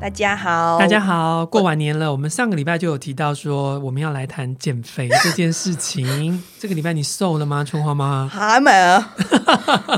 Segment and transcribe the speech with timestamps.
[0.00, 6.42] 大家好，大家好，过完年了，我们上个礼拜就有提到说我们要来谈减肥这件事情。
[6.58, 8.26] 这个礼拜你瘦了吗，春花妈？
[8.28, 9.14] 还没啊，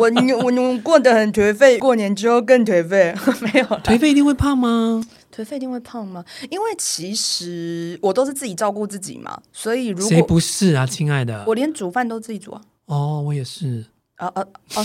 [0.01, 0.11] 我
[0.43, 3.81] 我过得很颓废，过年之后更颓废， 没有了。
[3.85, 5.03] 颓废一定会胖吗？
[5.35, 6.25] 颓废一定会胖吗？
[6.51, 11.45] 因为其实我都是自己照顾自己嘛，所以如果谁不是啊，亲爱的？
[11.47, 12.63] 我连煮饭都自己煮啊。
[12.87, 13.85] 哦，我也是。
[14.21, 14.85] 啊啊啊！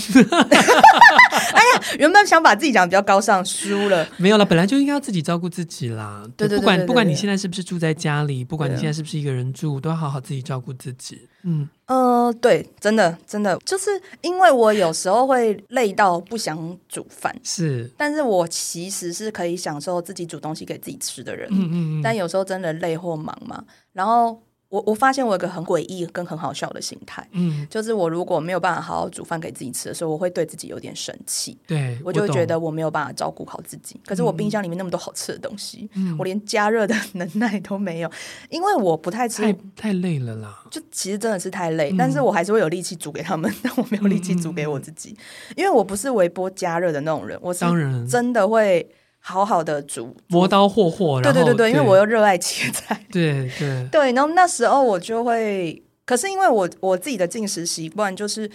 [1.52, 4.08] 哎呀，原本想把自己讲的比较高尚，输了。
[4.16, 6.22] 没有了，本来就应该要自己照顾自己啦。
[6.36, 11.28] 对，对，对，不管不管你现在是不是住在家里，不管你现在是不是一个人住，都要好好自己照顾自己。
[11.42, 13.90] 嗯呃，对，真的真的，就是
[14.22, 21.46] 因为我有时候会累到不想煮饭，是，但是我其实是可以享受自己煮东西给自己吃的人。
[21.52, 22.02] 嗯嗯嗯。
[22.02, 24.40] 但有时候真的累或忙嘛，然后。
[24.68, 34.00] 我我发现我有个很诡异跟很好笑的心态，嗯，就是我如果没有办法好好煮饭给自己吃的时候，我会对自己有点生气，对，我就会觉得我没有办法照顾好自己。
[34.04, 38.10] 可是我冰箱里面那么多好吃的东西，嗯，我连加热的 能耐都没有，
[38.50, 40.64] 因为我不太吃，太太累了啦。
[40.70, 45.16] 就其实真的是太累，嗯，但是我还是会有力气煮给他们，但我没有力气煮给我自己，
[45.50, 47.64] 嗯，因为我不是微波加热的那种人，我是
[48.08, 48.88] 真的会。
[49.28, 53.84] 好好的煮，磨刀霍霍，对对对对，因为我又热爱切菜，对 对。
[53.90, 58.48] 对，然后那时候我就会，可是因为我我自己的进食习惯就是，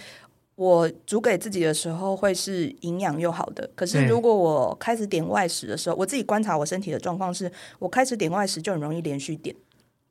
[0.54, 9.54] 我煮给自己的时候会是营养又好的，可是如果我开始点外食的时候，我自己观察我身体的状况是，我开始点外食就很容易连续点。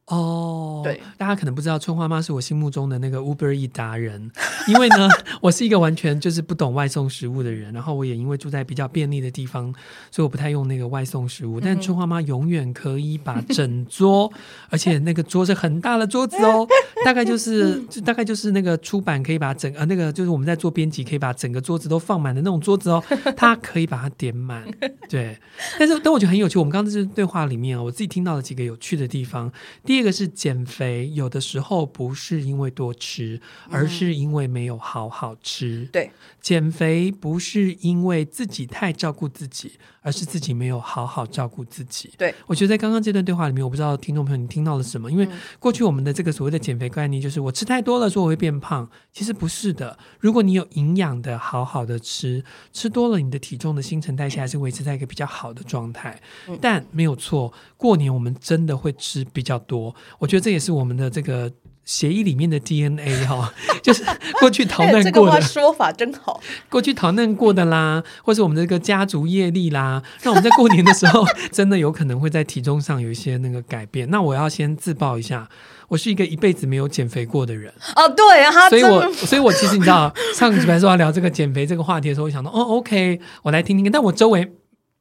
[0.07, 4.29] 哦，对，大家可能不知道，春花妈是我心目中的那个 Uber Eats 达人，
[4.67, 5.07] 因为呢，
[5.39, 9.73] 我是一个完全就是不懂外送食物的人，然后我也因为住在比较便利的地方，
[10.09, 11.61] 所以我不太用那个外送食物。
[11.61, 14.29] 但春花妈永远可以把整桌，
[14.69, 16.67] 而且那个桌是很大的桌子哦，
[17.05, 23.01] 大概就是就大概就是那个出版可以把整呃那个就是我们在做编辑可以把整个桌子都放满的那种桌子哦，
[23.37, 24.65] 它可以把它点满。
[25.07, 25.37] 对，
[25.79, 29.49] 但是但我觉得很有趣，我们刚刚这对话里面啊，我自己听到了几个有趣的地方。
[29.91, 30.01] 第一。
[30.01, 35.87] 个是减肥，有的时候不是因为多吃，而是因为没有好好吃。
[35.91, 36.09] 对，
[36.41, 42.11] 减肥不是因为自己太照顾自己，而是自己没有好好照顾自己。
[42.17, 45.11] 对，我觉得在刚刚这段对话里面，我不知道听众朋友你听到了什么？
[45.11, 45.27] 因为
[45.59, 48.89] 过去我们的这个所谓的减肥概念，就是我吃太多了，说我会变胖。
[49.13, 56.19] 其实不是的，如果你有营养的好好的吃，吃多了，你的体重的新陈代谢还是维持在一个比较好的状态。
[56.59, 59.80] 但没有错，过年我们真的会吃比较多。
[60.19, 61.51] 我觉得这也是我们的这个
[61.85, 64.03] 协议里面的 DNA 哈，就是
[64.39, 65.41] 过去逃难过的。
[65.41, 66.39] 说法真好。
[66.69, 74.09] 过去逃难过的啦，或是我们的这个家族业力啦，让我们在过年的时候真的有可能会在体重上有一些那个改变。
[74.09, 75.49] 那我要先自曝一下，
[75.87, 77.73] 我是一个一辈子没有减肥过的人。
[77.95, 83.91] 哦，对啊，所以我所以我其实你知道，上礼拜说要聊这个减肥这个话题的时候，我想到哦，OK，我来听听看。
[83.91, 84.51] 但我周围。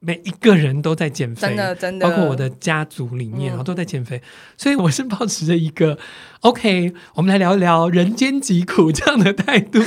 [0.03, 4.21] 每一个人都在减肥，真的真的，包括我的家族里面，然后、嗯、都在减肥，
[4.57, 5.99] 所以我是保持着一个
[6.41, 9.79] OK，我们来聊一聊人间疾苦这样的态度，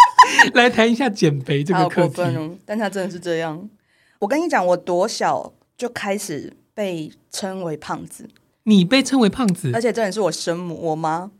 [0.52, 2.20] 来谈一下减肥这个课题。
[2.20, 3.66] 哦、但他真的是这样，
[4.18, 8.28] 我跟你讲，我多小就开始被称为胖子，
[8.64, 11.30] 你被称为胖子，而且真的是我生母，我妈，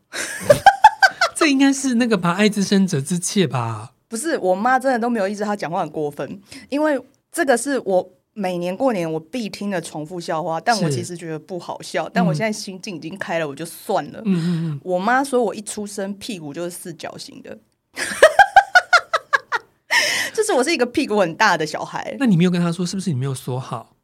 [1.36, 3.92] 这应该是那个把爱之深责之切吧？
[4.08, 6.98] 不是，我妈真的都没有意思，她讲话很过分，因为
[7.30, 8.10] 这个是我。
[8.34, 12.08] 每年过年我必听的重复笑话，但我其实觉得不好笑。
[12.12, 14.20] 但我现在心境已经开了，我就算了。
[14.24, 14.80] 嗯嗯嗯。
[14.82, 17.58] 我妈说我一出生屁股就是四角形的，
[20.32, 22.16] 就是我是一个屁股很大的小孩。
[22.18, 23.94] 那你没有跟她说，是不是你没有说好？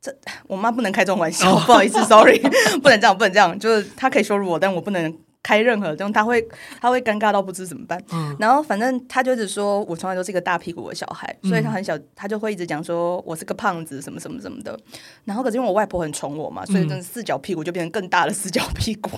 [0.00, 0.14] 这
[0.46, 2.38] 我妈不能开这种玩笑，不好意思，sorry，
[2.82, 3.58] 不能这样，不能这样。
[3.58, 5.16] 就是她可以羞辱我，但我不能。
[5.48, 6.46] 开任何灯，他会
[6.78, 7.98] 他会尴尬到不知怎么办。
[8.12, 14.78] 嗯，然后反正他就是说我从来都是一个大屁股的小孩，所以他很小，他就会一直讲说我是个胖子，什么什么什么的。
[15.24, 19.08] 然后可是因为我外婆很宠我嘛，所以那四角屁股就变成更大的四角屁股。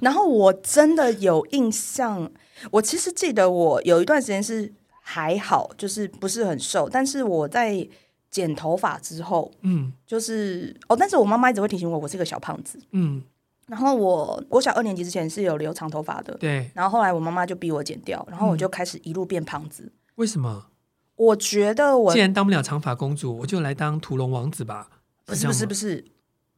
[0.00, 2.30] 然后我真的有印象，
[2.70, 4.72] 我其实记得我有一段时间是
[5.02, 7.86] 还好，就是不是很瘦，但是我在
[8.30, 13.22] 剪头发之后，嗯，就是哦，但是我妈妈一直会提醒我，我是一个小胖子，嗯。
[13.68, 16.70] 然后我国小二年级之前是有留长头发的，对。
[16.74, 19.82] 然后后来我妈妈就逼我剪掉，然后我就开始一路变胖子。
[19.84, 20.66] 嗯、为什么？
[21.16, 24.88] 我觉得我既然当不了长发公主，我就来当屠龙王子吧。
[25.26, 26.04] 不是不是不是，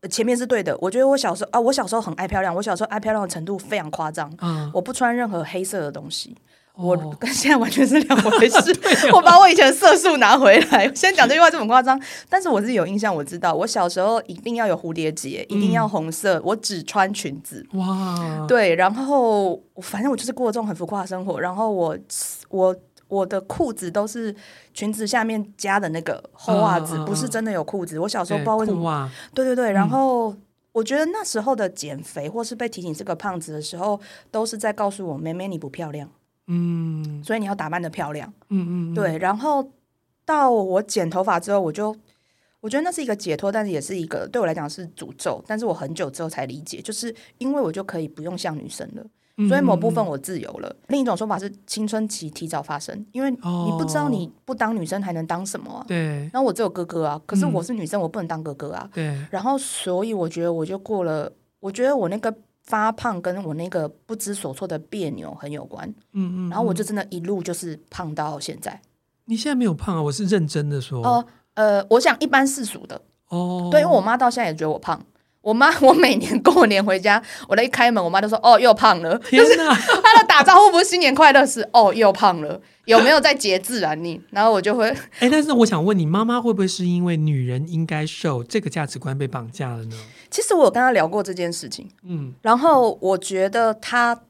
[0.08, 0.76] 前面是对的。
[0.80, 4.32] 我觉得我小时候啊，我小时候很爱漂亮，我小时候爱漂亮的程度非常夸张。
[4.40, 6.36] 嗯，我不穿任何黑色的东西。
[6.80, 8.76] 我跟现在完全是两回 事。
[9.12, 17.66] 我把我以前的色素拿回来，现在讲这句话这么夸张，但是我是有印象，我知道我小时候一定要有蝴蝶结，一定要红色，我只穿裙子。
[17.74, 21.40] 哇，对，然后反正我就是过这种很浮夸的生活。
[21.40, 21.98] 然后我
[22.48, 22.74] 我
[23.08, 24.34] 我的裤子都是
[24.72, 27.98] 裙子下面加的那个厚袜子，不是真的有裤子。
[27.98, 30.34] 我小时候不知道为什么，对对对，然后。
[30.72, 34.00] 我觉得那时候的减肥，或是被提醒是个胖子的时候，
[34.30, 36.08] 都是在告诉我：妹妹你不漂亮，
[36.46, 39.18] 嗯，所以你要打扮得漂亮，嗯嗯，对。
[39.18, 39.70] 然后
[40.24, 41.94] 到我剪头发之后，我就
[42.60, 45.42] 我觉得那是一个解脱，但是也是一个对我来讲是诅咒。
[45.46, 49.04] 但是我很久之后才理解，就是因为我就可以不用像女生了。
[49.48, 50.76] 所以某部分我自由了。
[50.88, 55.84] 另一种说法是青春期提早发生，因为你不知道你不当女生还能当什么啊？
[55.88, 56.28] 对。
[56.30, 58.90] 然后我只有哥哥啊，可是我是女生，我不能当哥哥啊。
[58.92, 59.16] 对。
[59.30, 62.30] 然后所以我觉得我就过了，我觉得我那个
[62.70, 65.86] 发胖跟我那个不知所措的别扭很有关。
[66.12, 66.48] 嗯嗯。
[66.48, 68.80] 然后我就真的一路就是胖到现在。
[69.24, 70.00] 你现在没有胖啊？
[70.00, 71.04] 我是认真的说。
[71.04, 73.00] 哦，呃，我想一般世俗的。
[73.28, 73.68] 哦。
[73.70, 75.04] 对，因为我妈到现在也觉得我胖。
[75.42, 79.74] 我妈， 我每年过年回家，我的一开门，我妈就说：“哦，又胖了。”天哪！
[80.02, 82.60] 她的打招呼不是新年快乐，是“哦，又胖了”。
[82.86, 84.20] 有没有在节制啊你？
[84.30, 84.88] 然后我就会，
[85.20, 89.96] 哎，但是我想问你，妈妈会不会是因为女人应该瘦这个价值观被绑架了呢？
[90.28, 94.20] 其实我有跟她聊过这件事情，嗯，然后我觉得她，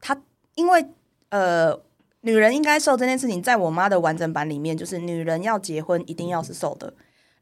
[0.00, 0.20] 她
[0.56, 0.84] 因为
[1.28, 1.78] 呃，
[2.22, 6.92] 女人应该瘦这件事情，在我妈的完整版里面，就是女人要结婚一定要是瘦的。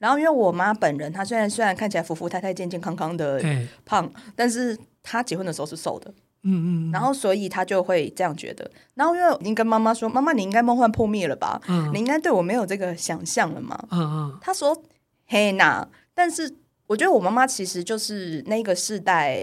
[0.04, 3.42] 然后，因为我妈本人，她虽然虽然看起来服服太太、健健康康的
[3.86, 4.06] 胖，
[4.36, 6.10] 但是她结婚的时候是瘦的，
[6.42, 8.70] 嗯嗯，然后所以她就会这样觉得。
[8.96, 11.58] 然后因为您跟妈妈说：“妈妈，你应该梦幻破灭了吧？
[11.68, 14.76] 嗯，你应该对我没有这个想象了嘛？”嗯嗯，她说
[15.26, 16.54] ：“嘿那。”但是
[16.86, 19.36] 我觉得我妈妈其实就是那个世代，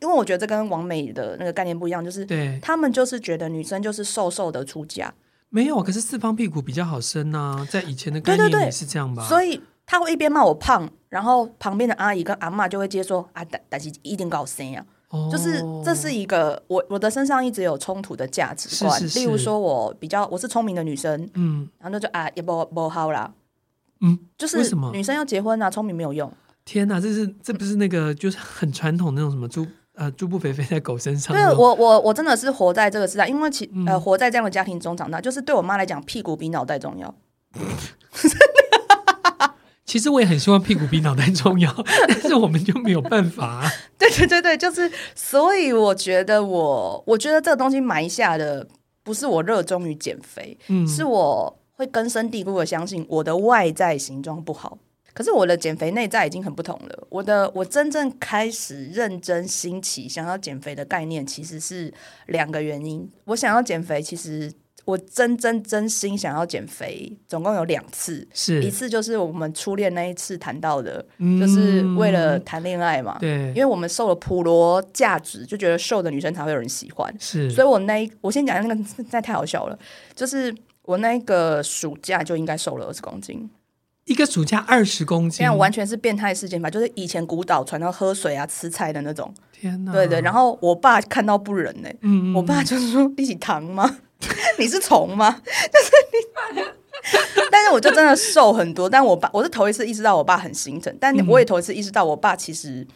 [0.00, 5.12] 因为我觉得这跟王美的那个概念不一样，就是对他们就是觉得女生就是瘦瘦的出嫁，
[5.48, 9.26] 没有，可是四方屁股比较好生啊，在以前的概念里是这样吧？
[9.26, 9.60] 所以。
[9.86, 14.84] 他会一边骂我胖，然后旁边的阿姨跟阿妈就会接说啊，但但是一定搞生呀，
[15.30, 18.98] 就是这是一个我我的身上一直有冲突的价值观。
[18.98, 23.32] 是是是，例如说我比较我是聪明的女生，嗯，然后就啊也不不好啦，
[24.00, 24.58] 嗯，就是
[24.92, 26.30] 女生要结婚啊，聪明没有用。
[26.64, 31.32] 天哪，这是这不是那个就是很传统那种什么猪呃猪不肥肥在狗身上？
[31.34, 37.14] 对，我我我真的是活在这个时代，因为其呃活在这样的家庭中长大，就是对我妈来讲，屁股比脑袋重要。
[39.86, 41.72] 其实我也很希望屁股比脑袋重要，
[42.08, 43.72] 但是我们就没有办法啊。
[43.96, 48.66] 对对对对，就是所以我觉得我我觉得这个东西埋下的
[49.04, 54.76] 不是我热衷于减肥，嗯，是我会根深蒂固的相信我的外在形状不好，
[55.14, 57.06] 可是我的减肥内在已经很不同了。
[57.08, 61.94] 我的我真正开始认真兴起想要减肥的概念，其实是
[62.26, 63.08] 两个原因。
[63.26, 64.52] 我想要减肥，其实。
[64.86, 73.18] 我真真真心想要减肥，总共有两次，是一次就是我们初恋那一次谈到的，嗯、就是为了谈恋爱嘛。
[73.18, 77.12] 对，因为我们受了普罗价值，就觉得瘦的女生才会有人喜欢。
[77.18, 79.76] 是，所以我那一我先讲那个，实在太好笑了，
[80.14, 83.50] 就是我那个暑假就应该瘦了二十公斤，
[84.04, 86.70] 一个暑假二十公斤，这样完全是变态事件吧？
[86.70, 89.34] 就是以前古岛传到喝水啊、吃菜的那种。
[89.50, 89.90] 天哪！
[89.90, 93.98] 对对，然后我爸看到不忍呢、欸，嗯，我爸就是说一起糖吗？
[94.58, 95.30] 你是虫吗？
[95.44, 95.90] 就是
[96.54, 96.62] 你，
[97.50, 98.88] 但是我就真的瘦很多。
[98.88, 102.86] 但我爸，我是头一次意识到我爸很心疼，但我也头一次意识到我爸其实，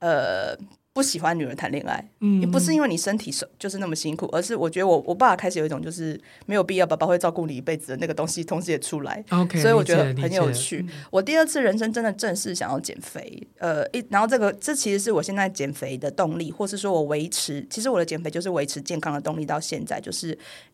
[0.00, 0.56] 呃。
[0.96, 10.86] 不喜欢女人谈恋爱，嗯，也不是因为你身体是就是那么辛苦，而是我觉得我我爸开始有一种就是没有必要，爸爸会照顾你一辈子的那个东西，同时也出来，OK，所以我觉得很有趣。
[11.10, 20.28] 我第二次人生真的正式想要减肥，呃，一然后这个这其实是我现在减肥的动力，或是说我维持，其实我的减肥就是维持健康的动力到现在，就是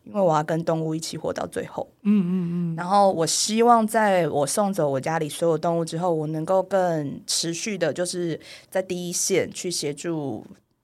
[0.05, 2.75] 因为我要跟动物一起活到最后，嗯嗯嗯。
[2.77, 8.39] 然后我希望在我送走我家里所有动物之后，我能够更持续的，就是
[8.69, 10.12] 在第一线去协助。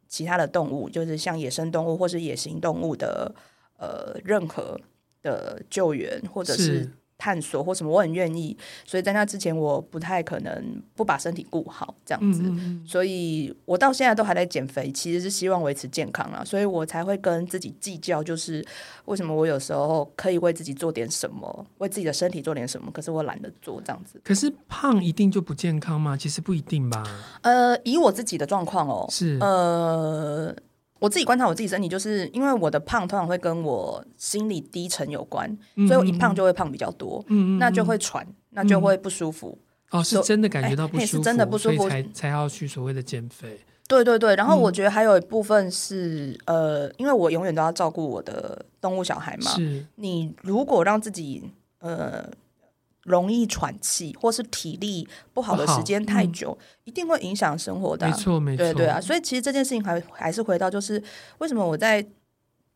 [0.08, 3.34] 其他的动物，就是像野生动物或是野行动物的
[3.78, 4.80] 呃任何
[5.22, 6.90] 的救援，或者是。
[7.20, 18.66] 探索或什么，我很愿意，所以在那之前，我不太可能不把身体顾好这样子，嗯、所以我到现在都还在减肥，其实是希望维持健康啊，所以我才会跟自己计较，就是
[19.06, 24.20] 为什么我有时候可以为自己做点什么，为自己的身体做点什么，可是我懒得做这样子。
[24.24, 26.16] 可是胖一定就不健康吗？
[26.16, 27.04] 其实不一定吧。
[27.42, 30.56] 呃，以我自己的状况哦，是呃。
[31.00, 39.58] 我自己观察我自己身体，就是因为我的胖通常会跟我心理低沉有关，嗯、所以我一胖就会胖比较多，嗯、那就会喘，嗯、那就会不舒服。
[39.92, 43.60] 哦，是真的感觉到不舒服，欸、是真的不舒服，才才要去所谓的减肥。
[43.88, 49.50] 对对对，然后我觉得还有一部分是、嗯、呃，因为我永远都要照顾我的动物小孩嘛。
[49.50, 52.30] 是，你如果让自己呃
[53.10, 58.10] 容易喘气，或是体力不好的时间太久，嗯、一定会影响生活的、啊。
[58.10, 59.02] 没错，没错，对对啊。
[59.02, 61.04] 所以其实这件事情还还是回到，就是
[61.40, 62.06] 为什么我在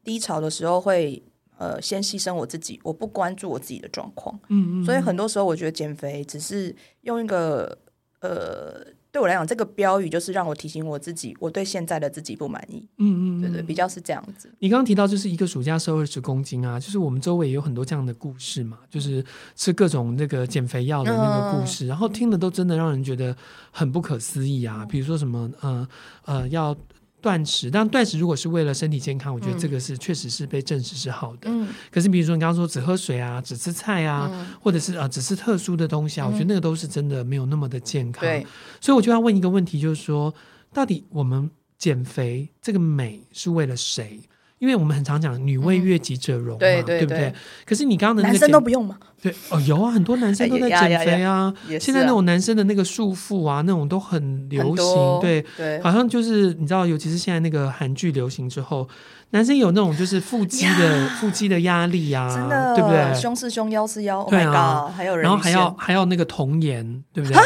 [0.04, 1.22] 低潮的时候会
[1.58, 4.38] 呃先牺牲我自己，我不关注我自己的状况。
[4.50, 4.84] 嗯嗯。
[4.84, 7.78] 所以很多时候我觉得减肥只是用一个
[8.20, 8.86] 呃。
[9.14, 12.84] 对我来讲，这个标语就是让我提醒我自己，我对现在的自己不满意。
[12.98, 14.52] 嗯嗯，对对，比较是这样子。
[14.58, 19.24] 你刚刚提到就是一个暑假瘦二十公斤啊，就是我们周围也有很多这样的故事嘛，就是
[19.56, 23.38] 吃各种那个减肥药的那个故事，嗯、然后听的都真的让人觉得
[23.70, 24.84] 很不可思议啊。
[24.90, 25.88] 比如说什么，呃
[26.26, 26.76] 呃，要。
[27.24, 31.50] 断食，但断食如果是为了身体健康，我觉得这个是确实是被证实是好的。
[31.50, 38.22] 嗯，可是比如说你刚刚说只喝水啊，只吃菜啊，嗯、或者是啊只吃特殊的东西啊，我觉得那个都是真的没有那么的健康。
[38.22, 38.46] 对，
[38.82, 40.36] 所以我就要问一个问题，就是说，
[40.74, 44.20] 到底我们减肥这个美是为了谁？
[44.64, 47.34] 因为我们很常讲“女为悦己者容”嘛，对对对，对不对？
[47.66, 48.98] 可是你刚刚的生都不用吗？
[49.22, 51.54] 对哦，有啊，很多男生都在减肥啊。
[51.82, 55.20] 现在那种男生的那个束缚啊，那种都很流行。
[55.20, 58.88] 对对，好像就是你知道，尤其是现在那个韩剧流行之后，
[59.32, 63.14] 男生有那种就是腹肌的腹肌的压力啊，真的，对不对？
[63.14, 67.38] 胸是胸，腰是腰，对啊，还有人，然后还要还要那个童颜，对不对？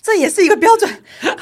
[0.00, 0.90] 这也是一个标准，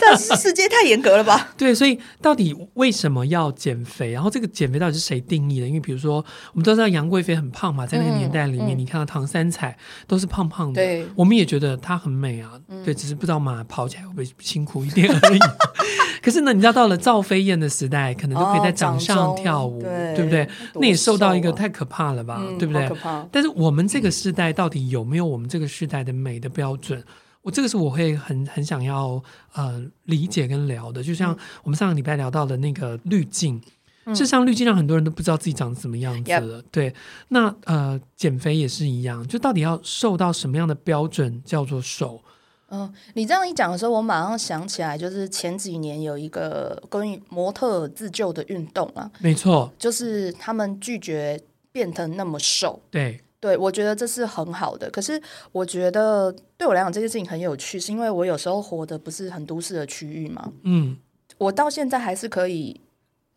[0.00, 1.50] 但是世界太严格了吧？
[1.57, 4.11] 对，所以到底为什么要减肥？
[4.11, 5.66] 然后这个减肥到底是谁定义的？
[5.66, 6.16] 因为比如说，
[6.52, 9.76] 我们都知道杨贵妃很胖嘛，在那个年代里面，嗯嗯、你看到唐三彩
[10.07, 10.83] 都是胖胖的，
[11.14, 12.52] 我们也觉得她很美啊。
[12.69, 15.38] 嗯、对，只是不知道马跑起来会不会辛苦一点而已。
[16.21, 20.49] 可是呢，你知道到了赵飞燕的时代，可能就可以在掌上跳舞，哦、对，对不对？
[20.75, 22.42] 那也受到一个太可怕了吧？
[22.47, 22.90] 嗯、对不对？
[23.33, 27.02] 但是我们这个时代到底有没有我们这个时代的美的标准？
[27.42, 29.23] 我这个是我会很很想要
[29.54, 33.61] 呃理解跟聊的，就像我们上个礼拜聊到的那个滤镜，
[34.04, 36.59] 嗯、事实上滤镜让很多人都不知道自己长什么样子了。
[36.59, 36.94] 嗯、对，
[37.28, 42.23] 那呃减肥也是一样，就到底要瘦到什么样的标准叫做瘦？
[42.68, 51.42] 嗯、呃，你这样一讲的时候，我马上想起来，就是前几年有一个关于模特自救的运动啊，没错，就是他们拒绝
[51.73, 53.20] 变得那么瘦，对。
[53.40, 54.90] 对，我觉得这是很好的。
[54.90, 55.18] 可是，
[55.50, 60.52] 我觉得对我来讲，这件事情很有趣，是因为我有时候活的不是很都市的区域嘛。
[60.64, 60.99] 嗯，
[61.38, 62.78] 我到现在还是可以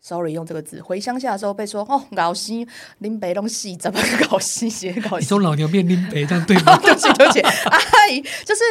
[0.02, 2.68] ，sorry，用这个字，回乡下的时候被说哦，老西
[2.98, 5.24] 林北东西怎么搞西些搞西？
[5.24, 6.76] 你从老牛变林北，这样对吗？
[6.84, 8.62] 对不起，对不起，阿姨，就是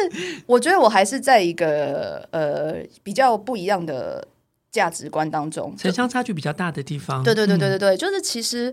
[0.46, 4.24] 我觉得我还是在一个呃比较不一样的
[4.70, 7.24] 价值观当中，城乡差距比较大的地方。
[7.24, 8.72] 对对对对对对，嗯、就是其实。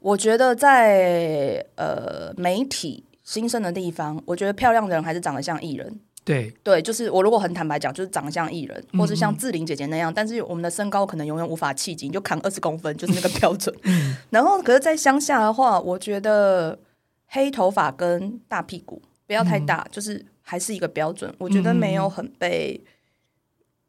[0.00, 6.00] 我觉得在呃媒体新生的地方，我觉得漂亮的人还是长得像艺人。
[6.24, 10.12] 对对，就是我如果很坦白讲，就是长得像艺人，或是像志玲姐姐那样。
[10.12, 13.74] 嗯、但是我们的身高可能永远无法企及，你就扛二十公分，就是那个 标准。
[13.84, 16.78] 嗯、 然后，可是，在乡下的话，我觉得
[17.28, 21.34] 黑头发跟大屁股不要太大，嗯、就是还是一个标准。
[21.38, 22.78] 我觉得没有很被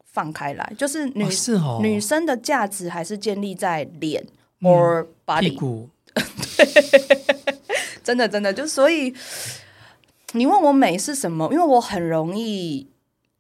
[0.05, 4.25] 放开来，就是女、哦是哦、女生的价值还是建立在脸
[4.61, 5.41] or body。
[5.41, 5.89] 屁股
[8.03, 9.13] 真的真的，就所以
[10.33, 11.49] 你问我美是什么？
[11.51, 12.87] 因为我很容易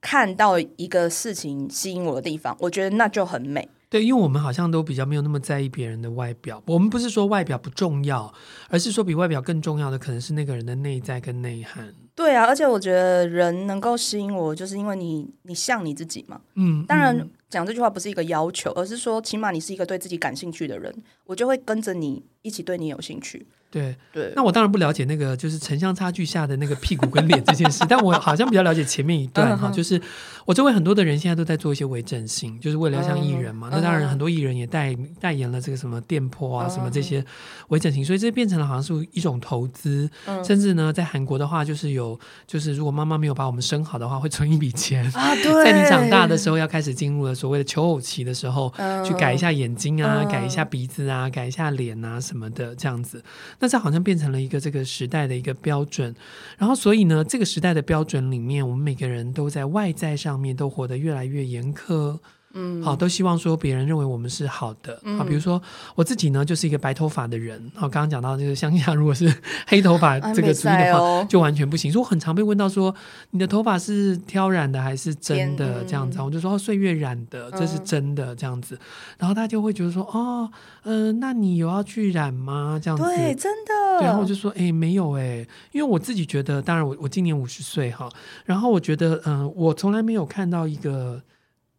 [0.01, 3.67] 看到一个事情吸引我的地方，我觉得那就很美。
[3.89, 6.61] 对，因为我们好像都比较没有那么在意别人的外表。
[6.67, 8.31] 我们不是说外表不重要，
[8.69, 11.91] 而是说比外表更重要的可能是那个人的内在跟内涵。
[12.13, 16.39] 对啊，而且我觉得人能够吸引我，就是因为你你像你自己嘛。
[16.53, 20.93] 嗯，当然讲这句话不是一个要求，而是说起码你是一个对自己感兴趣的人，
[21.25, 23.47] 我就会跟着你一起对你有兴趣。
[23.71, 30.01] 对对，那我当然不了解那个就是城乡差距下的那个屁股跟脸这件事， 但我好像比较了解前面一段哈，就是
[30.45, 33.69] 我周围很多的人现在都在做一些微整形，就是为了要像艺人嘛。
[33.71, 37.23] 那当然很多艺人也代代言了这个什么店铺啊什么这些
[37.67, 40.09] 微整形，所以这变成了好像是一种投资。
[40.43, 45.35] 甚至呢，在韩国的话，就是有就是如果妈妈没有把我们生好的话，会存一笔钱啊。
[45.43, 48.73] 对，在你长大的时候要开始进入了所谓的求偶期的时候，
[49.05, 53.23] 去改一下眼睛啊，改一下鼻子啊，改一下脸啊什么的这样子。
[53.59, 56.15] 那这好像变成了一个这个时代的一个标准，
[56.57, 62.17] 然后所以呢，这个时代的标准里面，我们每个人都在外在上面都活得越来越严苛。
[62.53, 64.99] 嗯，好，都希望说别人认为我们是好的。
[65.17, 65.61] 好，比如说
[65.93, 67.71] 我自己呢，就是一个白头发的人。
[67.75, 69.31] 好，刚刚讲到这个乡下，如果是
[69.67, 71.91] 黑头发这个主义的话，就完全不行。
[71.91, 72.93] 所以我很常被问到说，
[73.29, 76.19] 你的头发是挑染的还是真的这样子？
[76.21, 78.79] 我就说岁月染的，这是真的这样子。
[79.19, 80.49] 然后他就会觉得说，哦，
[80.83, 82.79] 嗯，那你有要去染吗？
[82.81, 83.99] 这样子，对，真的。
[83.99, 88.09] 对，然后我就说，哎，没有哎，因为我自己觉得，当然我我今年五十岁哈，
[88.45, 91.21] 然后我觉得，嗯，我从来没有看到一个。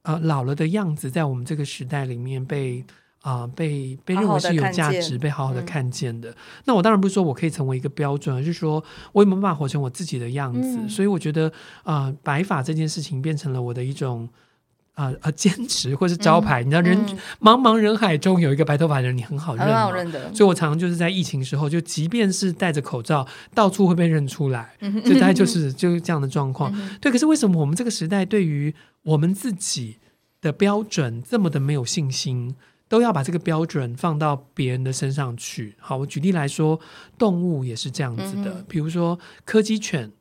[0.03, 2.85] 呃老了的样子，在我们这个时代里面被
[3.23, 6.31] 啊、呃、被被认为是有价值、被好好的看见的。
[6.31, 10.79] 嗯、那我当然不是说我可以成为一个标准，而是说我有没有办法活成我自己的样子。
[10.81, 11.49] 嗯、所以我觉得
[11.83, 14.29] 啊、呃，白发这件事情变成了我的一种。
[15.01, 15.31] 啊啊！
[15.31, 20.33] 坚持或是招牌，嗯、你知道人，嗯、茫茫人海中有一个白头发的人，你很好认，很好认的。
[20.35, 24.77] 所以我常常就是在疫情时候，就即便是戴着口罩，到处会被认出来。
[25.05, 26.71] 就大概就是 就是这样的状况。
[26.75, 29.97] 嗯、对，可是为什么我们这个时代对于我们自己
[30.43, 32.55] 的标准这么的没有信心，
[32.89, 35.77] 都要把这个标准放到别人的身上去？
[35.79, 36.79] 好，我举例来说，
[37.17, 40.13] 动物也是这样子的，嗯、比如说柯基犬。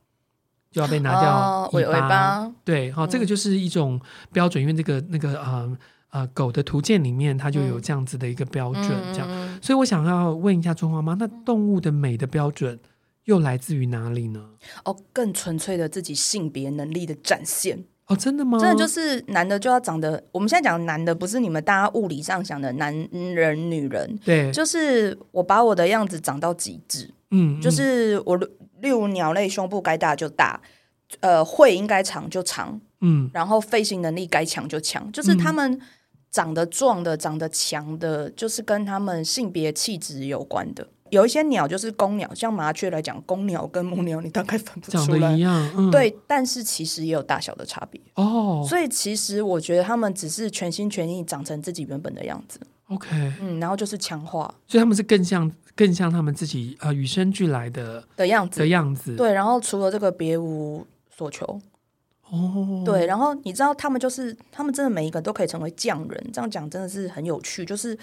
[0.70, 2.52] 就要被拿掉尾巴，哦、尾巴。
[2.64, 4.00] 对，好、这个就是一种
[4.32, 5.78] 标准，因为这个那个呃
[6.10, 12.78] 呃狗的图鉴里面，它就有这样子的一个标准，嗯、这样，所以我想要问一下春花妈，那动物的美的标准
[13.24, 14.40] 又来自于哪里呢？
[14.84, 17.84] 哦，更纯粹的自己性别能力的展现。
[18.06, 18.58] 哦，真的吗？
[18.60, 28.38] 真的就是男的就要长得，我们现在讲男的不是你们大家物理上想的男人女人，对，就是我把我的样子长到极致，嗯，就是我。
[28.80, 30.60] 例如鸟类胸部该大就大，
[31.20, 35.80] 呃，喙应该长就长，嗯，然后飞行能力该强就强，就是他们
[36.30, 40.86] 长得壮的、长得强的，就是跟他们性别气质有关的。
[41.10, 48.64] 有一些鸟就是公鸟，像麻雀来讲，公鸟跟母鸟你大概分不出来，一样，嗯、对，但是其实也有大小的差别哦。
[48.68, 52.60] 所以其实我觉得他们只是全心全意长成自己原本的样子。
[52.90, 53.08] OK，
[53.40, 59.14] 嗯，然后就是强化，所以他们是更像更像他们自己呃与生俱来的的样子的样子。
[59.14, 61.60] 对，然后除了这个别无所求。
[62.30, 67.64] 哦，对，然后你知道他们就是他们真的每一个都可以成为匠人，这样讲真的是很有趣。
[67.64, 67.96] 就是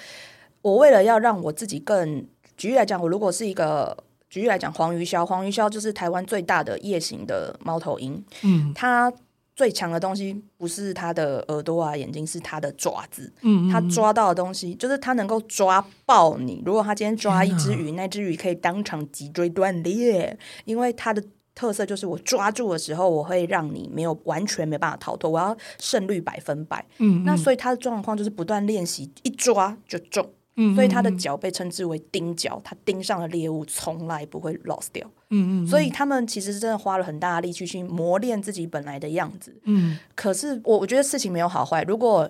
[0.62, 2.26] 我为了要让我自己更
[2.56, 3.98] 举例来讲，我如果是一个
[4.30, 9.12] 举例来讲，黄鱼鸮，黄鱼鸮就是台湾最大的夜行的猫头鹰，嗯，它。
[9.58, 13.34] 最强的东西不是它的耳朵啊、眼睛，是它的爪子。
[13.42, 16.62] 嗯，嗯，它抓到的东西就是它能够抓爆你。
[16.64, 21.24] 如果它今天抓一只 鱼，那只鱼可以当场脊椎断裂，因为它的
[21.56, 26.86] 特色就是我抓住的时候，我会让你没有完全没办法逃脱，我要胜率百分百。
[27.00, 30.30] 嗯，嗯，那所以它的状况就是不断练习，一抓就中。
[30.74, 35.08] 所以它的脚被称之为钉脚，它钉上的猎物从来不会 lost 掉。
[35.30, 39.56] 嗯嗯，所以他们其实是真的花了很大的力气去磨练自己本来的样子。
[39.66, 41.84] 嗯，可是我我觉得事情没有好坏。
[41.84, 42.30] 如果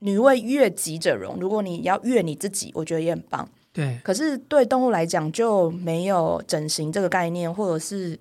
[0.00, 3.48] 女为悦己者容，如果你要悦你自己，我觉得也很棒。
[3.72, 4.00] 对。
[4.02, 8.18] 可是对动物来讲就没有整形这个概念，或者是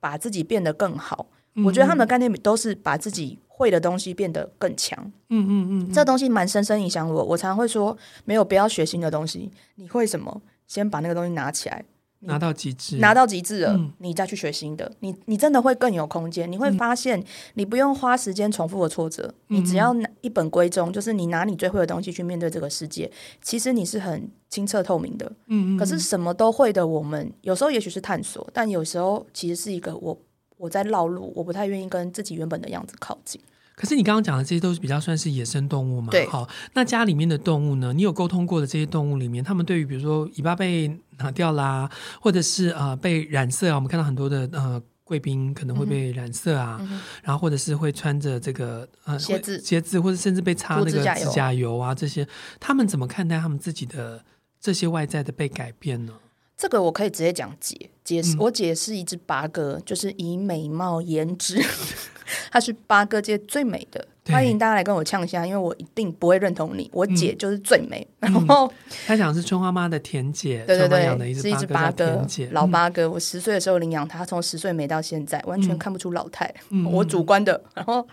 [0.00, 1.26] 把自己变得更好。
[1.64, 4.98] 我觉得他们的概念都是把自己会的东西变得更强。
[5.28, 7.24] 嗯嗯嗯，这东西蛮深深影响我。
[7.24, 9.48] 我常常会说，没有不要学新的东西。
[9.76, 10.42] 你会什么？
[10.66, 11.84] 先把那个东西拿起来，
[12.20, 14.90] 拿到极致，拿到极致了，嗯、你再去学新的。
[15.00, 16.50] 你你真的会更有空间。
[16.50, 17.22] 你会发现，
[17.54, 23.08] 你不用花时间重复的挫折，嗯、你只要一本归宗，就是你拿你最会的东西去面对这个世界。
[23.40, 25.30] 其实你是很清澈透明的。
[25.46, 25.78] 嗯嗯。
[25.78, 30.18] 可是什么都会的我们，有时候也许是探索，但有时候其实是一个我。
[30.56, 33.40] 我在绕路，我不太愿意跟自己原本的样子靠近。
[33.76, 36.12] 可是你刚刚讲的这些都是比较算是野生动物嘛？
[36.12, 36.24] 对。
[36.28, 37.92] 好，那家里面的动物呢？
[37.92, 40.88] 你有沟通过的这些动物里面，他们对于比如说尾巴被
[41.18, 41.90] 拿掉啦，
[42.20, 46.80] 或者是呃被染色啊，我们看到很多的呃贵宾可能会被染色啊，
[47.24, 52.24] 然后或者是会穿着这个呃鞋子鞋子，或者甚至被擦那个指甲油啊这些，
[52.60, 54.24] 他们怎么看待他们自己的
[54.60, 56.12] 这些外在的被改变呢？
[56.56, 61.60] 这个我可以直接讲解解释，我姐是一只八哥，就是以美貌颜值，
[62.50, 64.06] 她是八哥界最美的。
[64.32, 66.88] 欢迎大家来跟我呛一下，因为我一定不会认同你。
[66.92, 68.06] 我姐就是最美。
[68.18, 68.72] 然后
[69.06, 73.10] 她讲是春花妈的田姐，对对对，是一只八哥，老八哥。
[73.10, 76.52] 我十岁的时候领养它，从十岁没到现在，完全看不出老态。
[76.90, 77.62] 我主观的。
[77.74, 78.06] 然后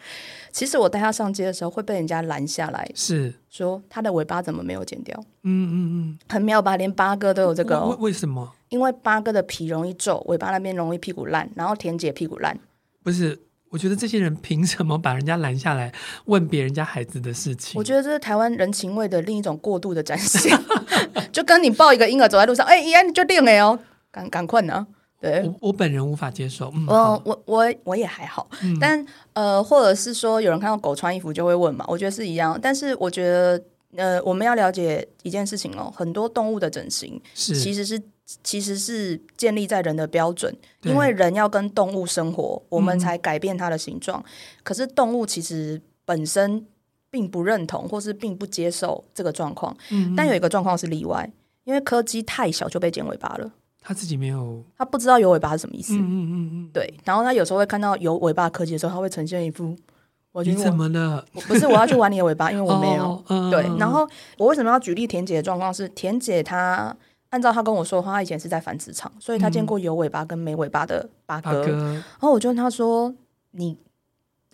[0.52, 5.18] 其实我带它上街的时候会被人家拦下来，是说它的尾巴怎么没有剪掉？
[5.44, 6.76] 嗯嗯嗯，很妙吧？
[6.76, 7.86] 连八哥都有这个。
[7.86, 8.52] 为为什么？
[8.68, 12.60] 因为八哥的皮容易皱，尾巴那边容易屁股烂，然后田姐屁股烂。
[13.02, 13.40] 不是。
[13.72, 15.92] 我觉得这些人凭什么把人家拦下来
[16.26, 17.80] 问别人家孩子的事情？
[17.80, 20.56] 我觉得这是台湾人情味的另一种过度的展现，
[21.32, 23.80] 就跟你抱一个婴儿走在路上，哎、欸，一样你就定了哦，
[24.12, 24.86] 赶赶快呢？
[25.22, 26.70] 对，我我本人无法接受。
[26.76, 32.60] 嗯，我我我我也还好，嗯、但呃，或者是说有人看到狗穿衣服就会问嘛，我觉得是一样。
[32.62, 33.64] 但是我觉得
[33.96, 38.02] 呃，我们要了解一件事情哦，很多动物的整形是其实是。
[38.44, 44.24] 其实是建立在人的标准，因为人要跟动物生活，我们才改变它的形状。
[44.64, 46.66] 可是动物其实本身
[47.10, 49.76] 并不认同，或是并不接受这个状况。
[50.16, 51.30] 但有一个状况是例外，
[51.64, 55.94] 因为柯基太小就被剪尾巴了，他自己没有，他不知道有尾巴是什么意思。
[55.94, 59.76] 嗯嗯嗯对，然后他有时候会看到有尾巴的柯基的时候，他会呈现一副
[60.32, 61.26] 我你怎么了？
[61.48, 63.22] 不是我要去玩你的尾巴，因为我没有。
[63.52, 65.74] 对，然后我为什么要举例田姐的状况？
[65.74, 66.96] 是田姐她
[67.32, 71.66] 按照他跟我说的话，他以前是在繁殖场，所以他见过有尾巴跟没尾巴的八哥。
[71.68, 73.14] 嗯、然后我就问他说
[73.52, 73.78] ：“你，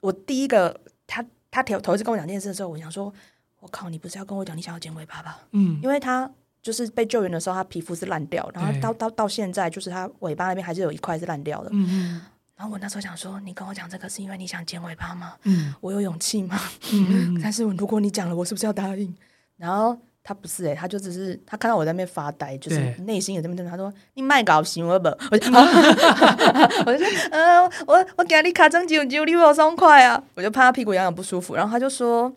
[0.02, 3.14] 我第一个，他他头头一次跟我讲这件事的时候，我想说，
[3.60, 5.40] 我靠，你不是要跟我讲你想要剪尾巴吧？
[5.52, 11.70] 嗯，因为他就是被救援的时候，他皮肤是烂掉，然后到到到现在，就是他尾巴那边还是有一块是烂掉的。
[11.74, 12.22] 嗯嗯。”
[12.58, 15.34] 然后我那时候想说，你跟我讲这个是因为你想剪尾巴吗？
[15.44, 16.60] 嗯，我有勇气吗？
[16.92, 19.16] 嗯， 但是如果你讲了，我是不是要答应？
[19.58, 19.96] 然后
[20.28, 25.08] 他不是诶、欸，他就只是他看到我在那边发呆，就是内心也这么这他说你卖搞行为不？
[25.32, 25.48] 我就，
[26.86, 30.22] 我就说，嗯、呃，我我给你卡张九九，你我松快啊！
[30.36, 32.30] 我就怕他屁股痒痒不舒服，然后他就说，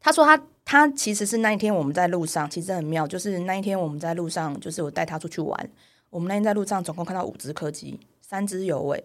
[0.00, 5.70] 他说他他其实是那一天我们在路上，其实很妙，就是那一天我们在路上，就是我带他出去玩，
[6.08, 8.00] 我们那天在路上总共看到五只柯基。
[8.22, 8.96] 三只有尾，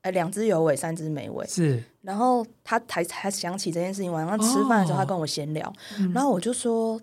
[0.00, 1.46] 哎、欸，两只有尾，三只没尾。
[1.46, 4.10] 是，然后他才才想起这件事情。
[4.10, 5.70] 晚上吃饭的时候，他跟我闲聊，
[6.14, 6.98] 然后我就说：“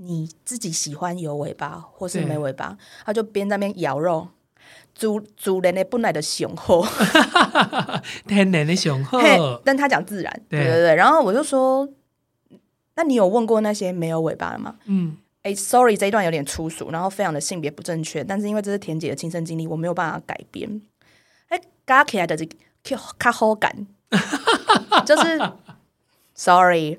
[0.00, 4.28] 你自己喜欢有尾巴或是没尾巴？”他就边在那边咬肉，
[4.94, 6.84] 主主人的本来的雄厚，
[8.26, 9.20] 天然的雄厚。
[9.64, 10.94] 但他讲自然，对对对。
[10.94, 11.88] 然后我就说
[12.96, 15.16] ：“那你有问过那些没有尾巴的吗？”嗯。
[15.42, 20.82] 哎，sorry，这一段有点粗俗，然后非常的性别不正确，但是因为这是田姐的亲身经历，我没有办法改编。
[21.48, 22.56] 哎，嘎起来的这个
[23.18, 23.86] 卡好感，
[25.06, 25.40] 就是
[26.34, 26.98] sorry，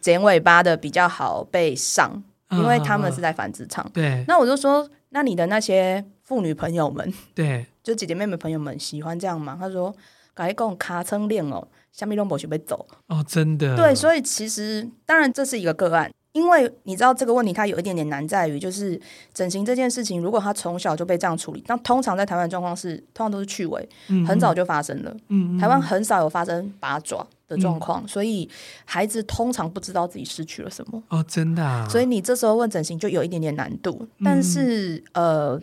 [0.00, 2.22] 剪尾巴的比较好被上，
[2.52, 3.88] 因为他们是在繁殖场。
[3.92, 9.56] 对，那我就说，那你的那些妇女朋友们，对，就姐姐妹妹朋友们喜欢这样吗？
[9.58, 9.94] 他说，
[10.34, 13.76] 搞一个卡称练哦，下面都不许被走哦，真的。
[13.76, 16.10] 对，所以其实当然这是一个个案。
[16.32, 18.98] 因为你知道这个问题，它有一点点难在于，就是
[19.34, 25.10] 整形这件事情，如果他从小就被这样处理，那通常在台湾状况是，通常都是去尾，嗯、很早就发生了。
[25.28, 28.48] 嗯嗯台湾很少有发生拔爪的状况，嗯、所以
[28.86, 31.02] 孩子通常不知道自己失去了什么。
[31.08, 31.86] 哦，真的啊！
[31.90, 34.08] 所以你这时候问整形就有一点点难度。
[34.24, 35.60] 但是，嗯、呃，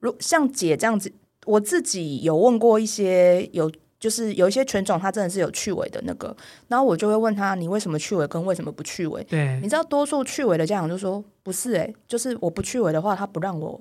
[0.00, 1.12] 如像姐这样子，
[1.44, 3.70] 我自己有问过一些有。
[4.06, 6.32] 就是有一些犬种，它真的是有去尾的那个，
[6.68, 9.20] 然后我就会问他，你为什么去尾，跟为什么不去尾？
[9.24, 13.80] 对，你知道多数去尾的家长就说不是哎、欸，就是我不去尾的话，他不让我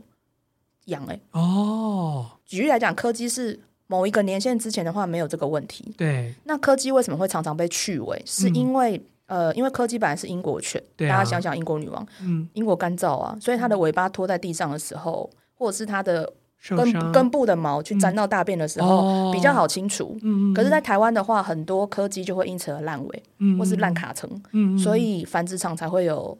[0.85, 1.39] 养哎、欸。
[1.39, 5.93] 哦，举例来讲，柯基是某一个年限之前的话没有这个问题。
[5.95, 8.19] 对，那柯基为什么会常常被去尾？
[8.25, 16.33] 是因为、嗯、呃，因为柯基本来是英国犬，啊、大家想想英国女王，嗯，英国干燥啊，所以它的尾巴拖在地上的时候，或者是它的。
[16.69, 26.37] 根根部的毛去沾到大便的时候、嗯、比较好清除，嗯、可是，在台湾的话，很多柯基就会因此而烂尾，嗯、或是烂卡层，嗯、所以繁殖场才会有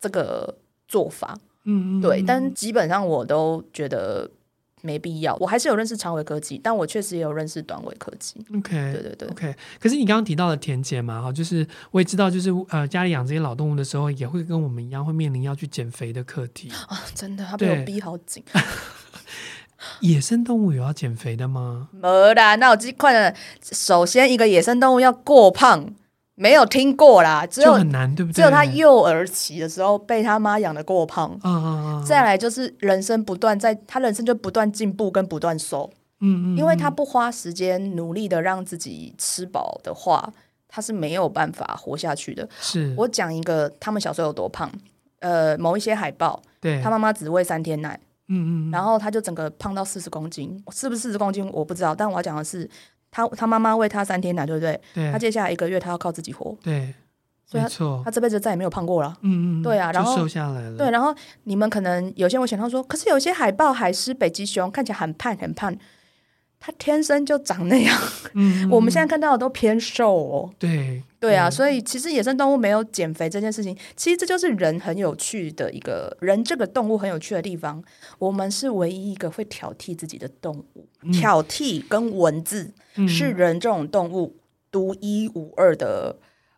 [0.00, 1.36] 这个做法。
[1.64, 4.30] 嗯、对，但基本上我都觉得
[4.82, 5.34] 没必要。
[5.40, 8.36] 我还是有认识长尾柯基，但我确实也有认识短尾柯基。
[8.56, 9.54] OK，对对对，OK。
[9.80, 17.02] 可是你刚刚提到的田姐嘛，哈，就是我也知道，就是呃，家里养这些老动物的时候，也会跟我们一样，会面临要去减肥的课题啊。
[17.16, 18.42] 真的，他被我逼好紧。
[20.00, 21.88] 野生动物有要减肥的吗？
[21.92, 25.86] 没啦，那我这块的，首先一个野生动物要过胖，
[26.34, 28.36] 没有听过啦，只有很难，对不对？
[28.36, 32.04] 只有他幼儿期的时候被他妈养的过胖，嗯嗯嗯。
[32.04, 40.32] 再来就是人生不断在，他人生就不断进步跟不断瘦，嗯，嗯嗯，因为他不花时间努力的让自己吃饱的话，
[40.68, 42.48] 他是没有办法活下去的。
[42.60, 44.70] 是我讲一个，他们小时候有多胖？
[45.20, 47.98] 呃，某一些海豹，对，他妈妈只喂三天奶。
[48.28, 52.68] 嗯嗯，然后他就整个胖到四十公斤，是不是四十公斤我不知道，但我要讲的是，
[53.10, 54.80] 他他妈妈喂他三天奶，对不对？
[54.94, 55.10] 对。
[55.12, 56.94] 他接下来一个月他要靠自己活，对，
[57.44, 59.16] 所以他没错，他这辈子再也没有胖过了。
[59.22, 60.76] 嗯嗯，对啊，然后瘦下来了。
[60.76, 65.76] 对，然后你们可能有些人会想到说，可是有些海豹、海狮、北极熊看起来很胖很胖。
[66.58, 67.96] 它天生就长那样，
[68.32, 70.50] 嗯， 我们现在看到的都偏瘦哦。
[70.58, 77.82] 对，对啊，所以其实野生动物没有减肥这件事情，其实这就是人很有趣的一个人这个动物很有趣的地方。
[78.18, 82.72] 我们是唯一一个会挑剔自己的动物，嗯、挑剔跟文字
[83.08, 84.36] 是人这种动物
[84.70, 86.16] 独一无二的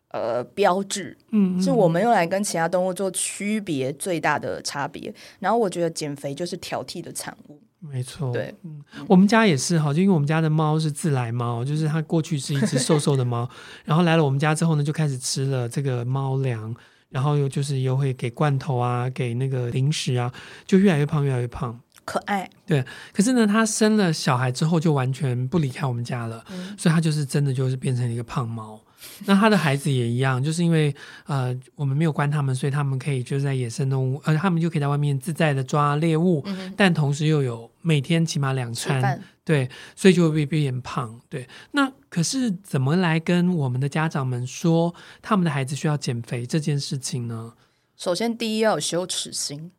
[0.09, 5.13] 呃标志，嗯，是我们用来跟其他动物做区别最大的差别。
[5.39, 7.59] 然后我觉得减肥就是挑剔的产物。
[7.79, 13.49] 没错，对，嗯，我们家也是哈，就因为我们家的猫是自来猫，就是它过去是一只瘦瘦的猫，
[13.85, 16.75] 然后来了我们家之后呢，就开始吃了这个猫粮，
[17.09, 20.31] 然后又就是又会给罐头啊，给那个零食啊，
[20.65, 22.49] 就越来越胖，越来越胖，可爱。
[22.65, 28.79] 对，可是呢，它生了小孩之后就完全不离开我们家了，嗯，所以它就是真的就是变成一个胖猫。
[29.25, 30.93] 那他的孩子也一样，就是因为
[31.25, 41.19] 呃，我们没有关他们，所以他们可以就在野生动物，呃，他们就可以在外面自在的抓猎物，嗯、但同时又有每天起码两餐，对，所以就会变胖。
[41.29, 47.53] 对，那可是怎么来跟我们的家长们说他们的孩子需要减肥这件事情呢？
[47.97, 49.71] 首先，第一要有羞耻心。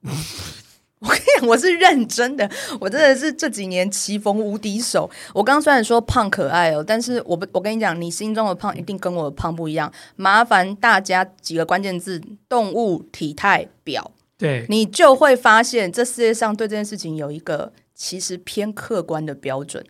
[1.00, 5.10] 我跟你讲，我是认真的，我真的是这几年棋逢无敌手。
[5.32, 9.90] 我刚刚虽然说胖可爱哦，但是我不，我跟你讲，你心中的胖一定跟我的胖不一样。
[10.16, 14.10] 麻烦大家几个关键字：动物体态表。
[14.36, 19.82] 对，你就会发现这世界上对这件事情有一个其实偏客观的标准。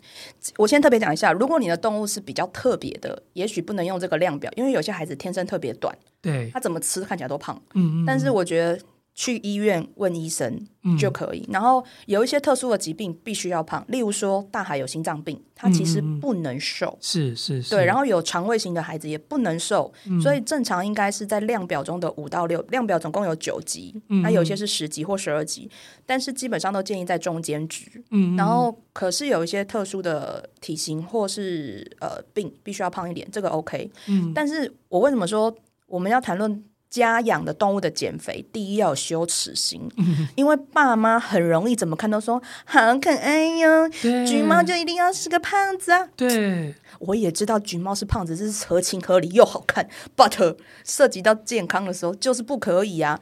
[0.58, 5.92] 我先特别讲一下，如果你的动物是比较特别的，也许不能用这个量表，因为有些孩子天生特别短，
[6.22, 7.60] 对，他怎么吃看起来都胖。
[7.74, 8.78] 嗯嗯，但是我觉得。
[9.20, 10.66] 去医院问医生
[10.98, 11.40] 就可以。
[11.40, 16.96] 嗯、然后有一些特殊的疾病必须要胖，例如说大海有心脏病，他其实不能瘦。
[17.02, 17.68] 是是是。
[17.68, 22.62] 对，然后有肠胃型的孩子也不能瘦，嗯、所以正常应该是在量表中的五到六。
[22.70, 25.70] 量表总共有九级，那、嗯、有些是十级或十二级，
[26.06, 28.02] 但是基本上都建议在中间值。
[28.12, 28.34] 嗯。
[28.38, 33.90] 然后可是有一些特殊的体型或是呃病必须要胖一点，这个 OK。
[34.06, 34.32] 嗯。
[34.34, 35.54] 但是我为什么说
[35.86, 36.64] 我们要谈论？
[36.90, 46.08] 家养的动物的减肥，第一要有羞耻心，嗯、因为爸妈很容易怎么看都说好可爱哟，对橘猫就一定要是个胖子啊。
[46.16, 53.20] 对，我也知道橘猫是胖子，这是合情合理又好看，but 涉及到健康的时候就是不可以啊。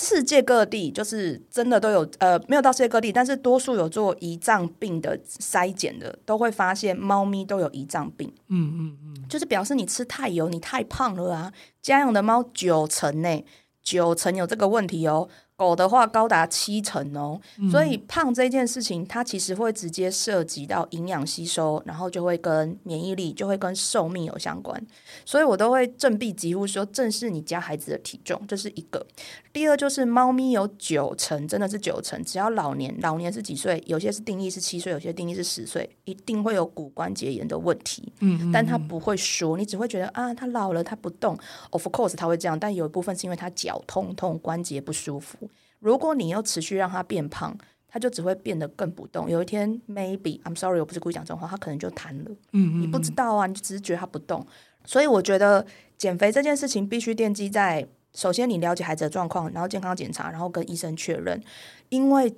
[0.00, 8.32] 世界各地就是真的都有，呃，没有到世界各地，但是多数有做胰脏病的筛检的，都会发现猫咪都有胰脏病。
[8.46, 11.52] 嗯嗯嗯，就是表示你吃太油，你太胖了啊。
[11.82, 13.44] 家养的猫九成呢，
[13.82, 15.28] 九成有这个问题哦。
[15.58, 24.80] 狗的话高达七成哦，嗯、所以胖这件事情，它其实会直接涉及到营养吸收，然后就会跟免疫力，就会跟寿命有相关。
[25.24, 29.04] 所以我都会振臂疾呼说，正视你家孩子的体重，这是一个。
[29.52, 33.82] 第二就是猫咪有九成，真的是九成，只要老年，老年是几岁？
[33.86, 38.12] 有些是定义是七岁，有些定义是十岁，一定会有骨关节炎的问题。
[38.20, 41.36] 嗯，但它不会说，你只会觉得啊，它老了，它不动。
[41.70, 45.47] Of course，它会这样，但有一部分是因为它脚痛痛，关节不舒服。
[45.80, 47.56] 如果你又持续让他变胖，
[47.88, 49.30] 他就只会变得更不动。
[49.30, 52.30] 有一天，maybe I'm sorry，我不是故意讲这种话，他可能就瘫了。
[52.30, 54.46] 嗯，嗯，嗯，你不知道啊，你只是觉得他不动。
[54.84, 55.64] 所以我觉得
[55.96, 61.42] 减肥这件事情必须奠基在首先你了解孩子的状况，然后健康检查，然后跟医生确认，
[61.88, 62.34] 因为。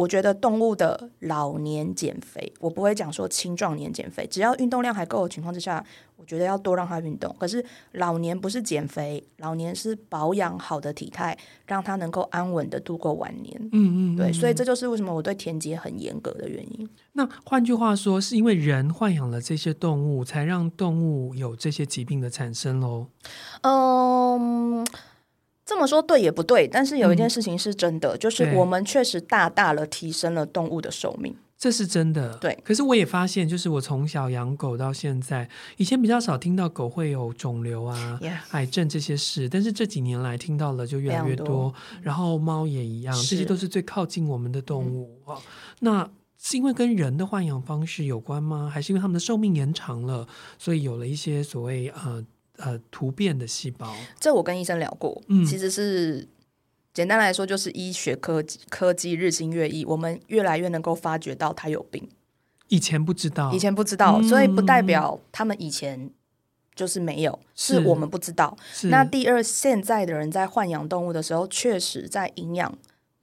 [0.00, 5.84] 我觉得动物的老年减肥，我不会讲说青壮年减肥，只要运动量还够的情况之下，
[6.16, 7.36] 我觉得要多让它运动。
[7.38, 11.36] 可是老年不是减肥，老年是保养好的体态，
[11.66, 13.54] 让它能够安稳的度过晚年。
[13.60, 16.88] 嗯，嗯嗯，对，所以这就是为什么我对田姐很严格的原因。
[17.12, 23.08] 那换句话说，是因为人豢养了这些动物，才让动物有这些疾病的产生喽？
[23.60, 24.86] 嗯。
[25.70, 32.36] 这么说对也不对，但是有一件事情是真的，嗯、就是我们确实大大的提升了动物的寿命，这是真的。
[32.38, 38.18] 对，可是我也发现，就是我从小养狗到现在，以前比较少听到狗会有肿瘤啊.
[38.50, 41.46] 癌症这些事，但是这几年来听到了就越来越多。
[41.46, 45.36] 多然后猫也一样，这些都是最靠近我们的动物、嗯、
[45.78, 48.68] 那是因为跟人的豢养方式有关吗？
[48.68, 50.26] 还是因为它们的寿命延长了，
[50.58, 52.24] 所以有了一些所谓呃？
[52.60, 56.28] 呃，突变的细胞，这我跟医生聊过，嗯，其实是
[56.92, 62.08] 简单来说，就是医学科技科技日新月异，我们越来越能够发觉到他有病。
[62.68, 66.10] 以前不知道，以前不知道，嗯、所以不代表他们以前
[66.74, 68.56] 就是没有，是，是我们不知道。
[68.84, 72.78] 那第二，现在的人在豢养动物的时候，确实在营养。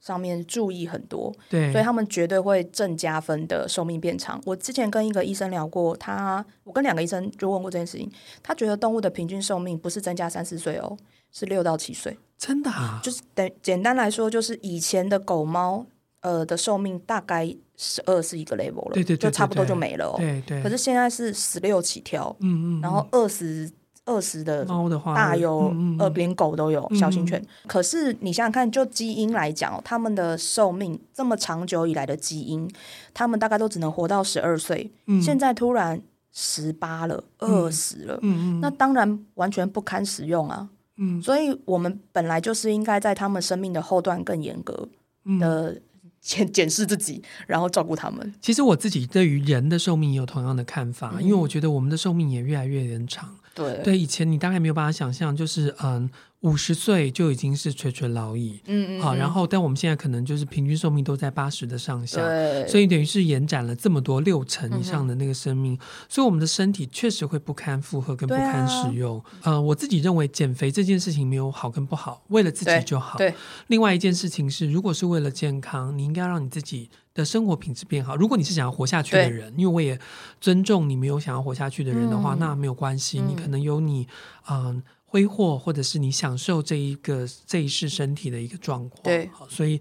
[0.08, 4.42] 上面注意很多，对，所以他们绝对会正加分的寿命变长。
[4.46, 8.10] 我之前跟一个医生聊过，他我跟两个医生就问过这件事情，
[8.42, 10.98] 他觉得动物的平均寿命不是增加三四岁哦，
[11.30, 12.18] 是六到七岁。
[12.38, 13.02] 真的啊？
[13.04, 15.86] 就是等简单来说，就是以前的狗猫
[16.22, 20.16] 呃的寿命大概十二是一个 level 了，对对对，就差不多就没了哦。
[20.18, 20.64] 对对。
[20.64, 23.70] 可是现在是十六起跳，嗯嗯，然后二十。
[24.08, 27.46] 二十的猫的话，大有嗯嗯呃，连狗都有，嗯、小型犬。
[27.68, 32.68] 可是你想想看，就基因来讲，他们的寿命这么长久以来的基因，
[33.14, 34.90] 他们大概都只能活到十二岁。
[35.08, 40.70] 嗯、现在突然十八了，二十了，嗯嗯、那当然完全不堪使用啊。
[41.00, 44.88] 嗯、所以我们本来就是应该在他们生命的后段更严格
[45.40, 45.80] 的
[46.20, 48.34] 检 检视自己，然后照顾他们。
[48.42, 53.30] 其实我自己对于人的寿命也有同样的看法，嗯、因为我觉得我们的寿命也越来越延长。
[53.58, 56.08] 对，对，以前你大概没有办法想象，就是嗯，
[56.42, 69.18] 五十岁就已经是垂垂老矣，嗯嗯，好，然后但我们现在可能就是平均寿命都在八十的上下，对，所以等于是延展了这么多六成以上的那个生命，嗯、所以我们的身体确实会不堪负荷跟不堪使用。
[69.18, 69.52] 嗯、啊。
[69.54, 73.18] 呃，我自己认为减肥这件事情没有好跟不好，为了自己就好。
[73.18, 73.34] 对，
[73.68, 78.16] 另外一件事情是，如果是为了健康，你应该让你自己的生活品质变好。
[78.16, 80.00] 如果你是想要活下去的人，因为我也
[80.40, 84.08] 尊重你没有想要活下去的人的话，嗯、那没有关系，你可能有你
[84.48, 84.58] 嗯。
[84.66, 89.02] 呃挥霍，或者是你享受这一个这一世身体的一个状况。
[89.04, 89.80] 对，所以，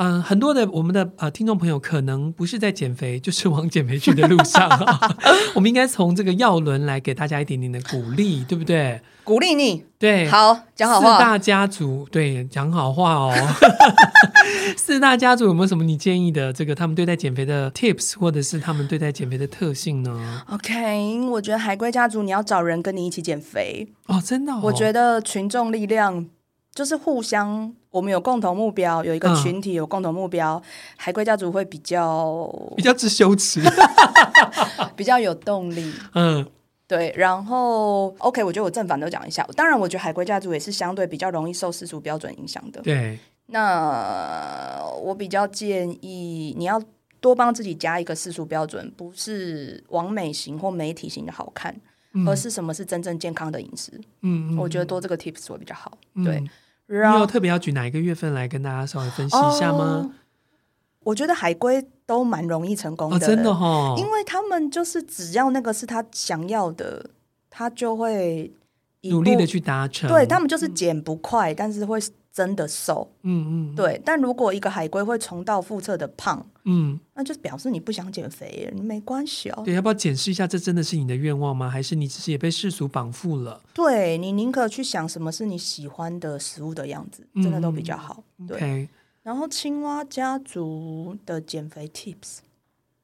[0.00, 4.68] 嗯、呃，很多的我们的呃听众朋友可能不是在减肥， 就是往减肥去的路上。
[5.54, 9.00] 我们应该从这个药轮来给大家一点点的鼓励，对不对？
[9.24, 11.18] 鼓励你，对，好，讲好话。
[11.18, 13.34] 四大家族，对，讲好话哦。
[14.74, 16.50] 四大家族有没有什么你建议的？
[16.50, 24.60] 这个他们对待减肥的 tips，或者是他们对待减肥的特性呢？OK，我觉得海龟家族你要找人跟你一起减肥哦，真的、哦。
[24.62, 26.24] 我觉得群众力量
[26.78, 30.62] 就是互相，我们有共同目标，有一个群体有共同目标，嗯、
[30.96, 33.60] 海龟家族会比较比较自羞耻，
[34.94, 35.92] 比较有动力。
[36.14, 36.46] 嗯。
[36.86, 39.44] 对，然后 OK，我觉得我正反都讲一下。
[39.56, 42.80] 当然，我觉得海龟家族也是相对比较容易受世俗标准影响的。
[42.80, 46.80] 对，那我比较建议你要
[47.20, 51.76] 多帮自己加一个世俗标准，不是完美型或媒体型的好看，
[52.14, 54.00] 嗯、而是什么是真正健康的饮食。
[54.22, 55.92] 嗯，我觉得多这个 tips 会比较好。
[56.14, 56.42] 嗯、对，
[56.88, 59.84] 你有特别要举哪一个月份来跟大家稍微分析一下吗？
[59.84, 60.10] 哦
[61.04, 67.08] 我觉得海龟都蛮容易成功的，哦、真的哈、哦，因为他们就是只要那个是他想要的，
[67.48, 68.52] 他就会
[69.02, 70.10] 努力的去达成。
[70.10, 71.98] 对，他们就是减不快，嗯、但是会
[72.32, 73.10] 真的瘦。
[73.22, 74.00] 嗯嗯，对。
[74.04, 79.62] 但如果一个海龟会重蹈覆辙的胖，嗯，那就表示你不想减肥，你没关系哦。
[79.64, 81.68] 对，要不要检视一下，这真的是你的愿望吗？
[81.68, 83.62] 还是你只是也被世俗绑缚了？
[83.74, 88.22] 对，你宁可去想什么是你喜欢的食物的样子，真的都比较好。
[88.38, 88.58] 嗯、对。
[88.58, 88.88] Okay
[89.24, 92.38] 然后青蛙家族的减肥 tips，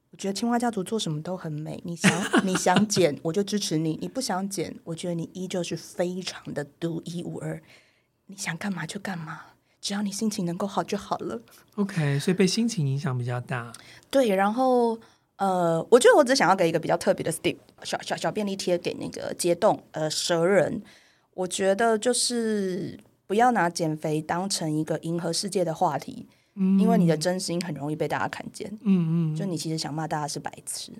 [0.09, 1.79] 我觉得青蛙家族做什么都很美。
[1.85, 2.11] 你想
[2.43, 7.61] 你想减，我就支持你；你不想减，我觉得你依旧是非常的独一无二。
[8.27, 9.41] 你想干嘛就干嘛，
[9.81, 11.41] 只要你心情能够好就好了。
[11.75, 13.71] OK，所以被心情影响比较大。
[14.09, 14.99] 对，然后
[15.37, 20.81] 呃，我觉得我只想要给一个比较特别的 step，小小小便利贴给那个街动呃蛇人。
[21.33, 22.99] 我觉得就是。
[23.27, 30.91] 不要拿减肥当成一个迎合世界的话题，嗯，因为你的真心很容易被大家看见，嗯嗯，就你其实想骂大家是白痴，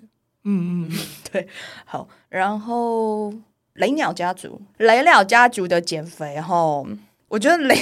[0.42, 0.98] 嗯嗯，
[1.30, 1.46] 对，
[1.84, 3.32] 好，然后
[3.74, 6.84] 雷鸟家族，雷鸟家族的减肥，哈，
[7.28, 7.76] 我觉得雷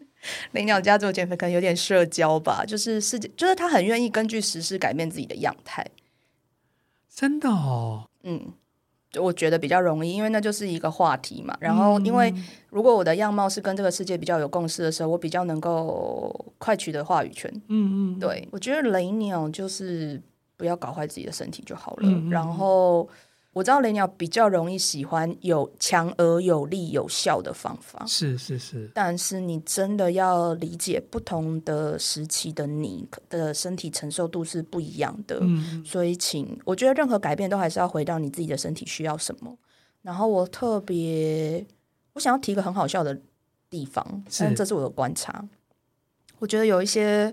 [0.52, 5.86] 雷鸟家族减肥可能有点社交吧，就是世界，就是他很愿意根据时事改变自己的样态，
[7.14, 8.52] 真的哦，嗯。
[9.16, 11.56] 我觉得比较容易，因为那就是一个话题嘛。
[11.60, 12.34] 然后，因为
[12.68, 17.48] 如果我的样貌是跟这个世界比较有共识的时候，我比较能够快取得话语权。
[17.68, 20.20] 嗯嗯，对，我觉得雷鸟就是
[20.56, 22.08] 不要搞坏自己的身体就好了。
[22.08, 23.08] 嗯嗯，然后。
[23.54, 28.90] 我知道雷鸟比较容易喜欢有强而有力、有效的方法，是是是。
[28.92, 39.56] 但是你真的要理解不同的时期的你的身体承受度是不一样的，嗯，所以请我觉得任何改变都还是要回到你自己的身体需要什么。
[40.02, 41.64] 然后我特别
[42.14, 43.16] 我想要提一个很好笑的
[43.70, 45.46] 地方，但这是我的观察，
[46.40, 47.32] 我觉得有一些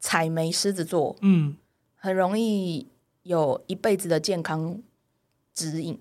[0.00, 1.54] 采煤狮子座，嗯，
[1.96, 2.88] 很容易
[3.24, 4.80] 有一辈子的健康。
[5.54, 5.98] 指引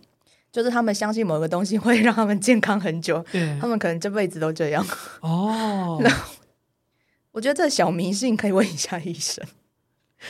[0.52, 3.24] 就是他们相信某个东西会让他们健康很久，
[3.62, 4.86] 他们可能这辈子都这样。
[5.22, 6.12] 哦，那
[7.32, 9.46] 我觉得这小迷信可以问一下医生，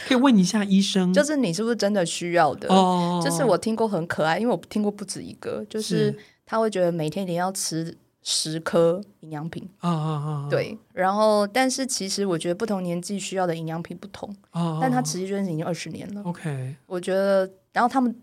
[0.08, 2.72] 可以问一下医生，就是你是不是真的需要的？
[2.72, 9.68] 哦，就是我听过很可爱，因为我听过不止一个，就是他会觉得每天一定要吃十颗营养品。
[9.80, 10.48] 啊啊啊！
[10.52, 14.32] 对，然后但是其实我觉得不同年纪需要的营养品不同。
[14.52, 16.22] 哦，但他持续已经二十年了。
[16.26, 18.16] OK，我觉得，然后他们。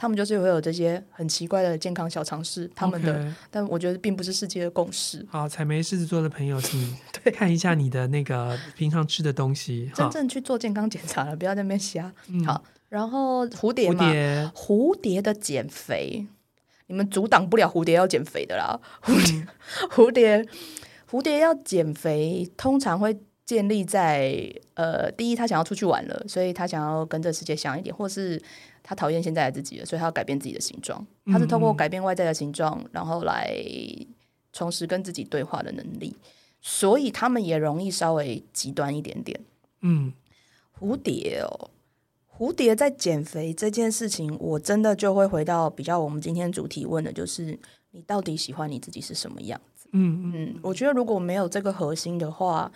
[0.00, 5.22] 他们就是会有这些很奇怪的健康小常识，他们的.但我觉得并不是世界的共识。
[5.28, 6.96] 好，采梅狮子座的朋友，请
[7.34, 12.10] 看一下你的那个平常吃的东西，真正去做健康检查了，不要在那边瞎。
[12.28, 16.26] 嗯、好，然后蝴蝶嘛，蝴蝶，蝴蝶的减肥，
[16.86, 18.80] 你们阻挡不了蝴蝶要减肥的啦。
[19.04, 19.46] 蝴蝶，嗯、
[19.92, 20.46] 蝴蝶，
[21.10, 28.40] 蝴蝶要减肥，通常会建立在呃，第一，他想要出去玩了，所以他想要跟这世界像一点，或是。
[28.82, 31.06] 他讨厌现在的自己了，所以他要改变自己的形状。
[31.26, 33.54] 他是通过改变外在的形状，嗯、然后来
[34.52, 36.16] 重拾跟自己对话的能力。
[36.60, 39.40] 所以他们也容易稍微极端一点点。
[39.80, 40.12] 嗯，
[40.78, 41.70] 蝴蝶哦，
[42.36, 47.58] 蝴蝶在减肥这件事情，我真的就会回到比较我们今天主题问的，就是
[47.92, 49.88] 你到底喜欢你自己是什么样子？
[49.92, 52.70] 嗯嗯，我觉得如果没有这个核心的话，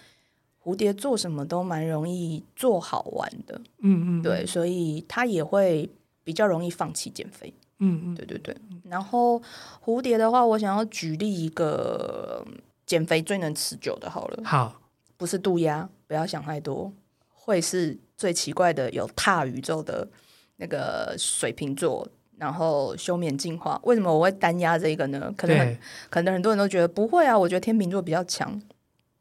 [0.65, 3.61] 蝴蝶做什么都蛮容易做好玩的。
[3.81, 5.89] 嗯嗯，对，所以它也会
[6.23, 7.53] 比较容易放弃减肥。
[7.81, 8.57] 嗯嗯，对对对。
[8.85, 9.41] 然后
[9.85, 12.43] 蝴蝶的话，我想要举例一个
[12.87, 14.43] 减肥最能持久的，好了。
[14.43, 14.81] 好，
[15.19, 16.91] 不是渡鸦，不要想太多，
[17.29, 20.09] 会是最奇怪的有踏宇宙的
[20.57, 22.09] 那个水瓶座。
[22.37, 25.33] 然后休眠进化，为什么我会单压这个呢？
[25.37, 25.79] 可能很
[26.11, 28.61] 可能很多人都觉得不会啊，我觉得天秤座比较强，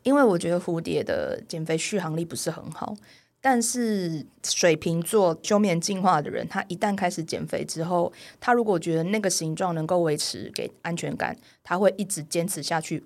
[0.04, 2.96] 因为我觉得蝴蝶的减肥续航力不是很好。
[3.46, 13.04] 但是水瓶座休眠进化的人，他一旦开始减肥之后，他如果觉得那个形状能够维持给安全感，他会一直坚持下去，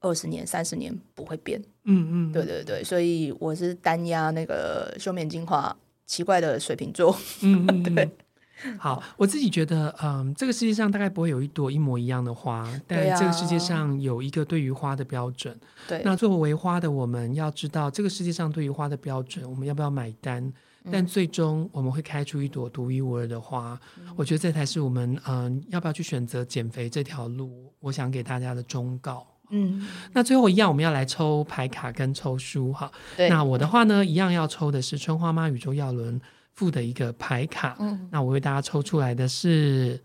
[0.00, 1.62] 二十年、三十年不会变。
[1.84, 7.16] 嗯嗯，对对对，所以我是单压那个休眠进化奇怪的水瓶座。
[7.42, 8.10] 嗯嗯，嗯 对。
[8.78, 15.58] 好，我自己觉得，嗯，这个世界上大概不会有一朵一模一样的花，但这个世界上有一个对于花的标准。
[15.86, 20.52] 对，那作为花的我们要知道，这个世界上对于花的标准，我们要不要买单？
[20.88, 23.76] 但最终我们会开出一朵独一无二的花。
[23.98, 27.72] 嗯、我觉得这才是我们，嗯，要不要去选择减肥这条路？
[27.80, 29.26] 我想给大家的忠告。
[29.50, 32.88] 嗯，那最后一样，我们要来抽牌卡跟抽书哈。
[33.16, 36.20] 对，那我的话呢，一样要抽的是春花妈宇宙药轮
[36.56, 40.00] 附的一个牌卡，嗯，那我为大家抽出来的是